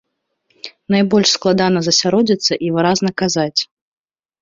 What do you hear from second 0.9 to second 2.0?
Найбольш складана